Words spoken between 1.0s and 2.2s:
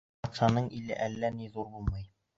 әллә ни ҙур булмай.